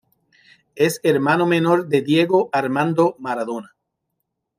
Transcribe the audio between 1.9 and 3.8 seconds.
Diego Armando Maradona.